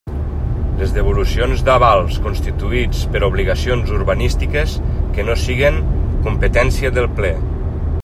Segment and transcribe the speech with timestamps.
[0.77, 4.77] Les devolucions d'avals constituïts per obligacions urbanístiques
[5.17, 5.81] que no siguin
[6.29, 7.37] competència del Ple.